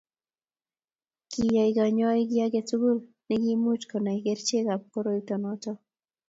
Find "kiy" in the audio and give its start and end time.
2.29-2.43